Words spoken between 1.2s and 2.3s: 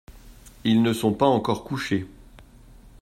encore couchés.